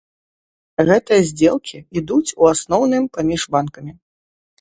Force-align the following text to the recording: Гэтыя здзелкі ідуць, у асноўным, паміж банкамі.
Гэтыя 0.87 1.21
здзелкі 1.31 1.77
ідуць, 2.01 2.33
у 2.45 2.49
асноўным, 2.53 3.05
паміж 3.19 3.41
банкамі. 3.57 3.93